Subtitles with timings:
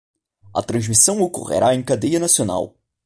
[0.51, 2.75] A transmissão ocorrerá em cadeia nacional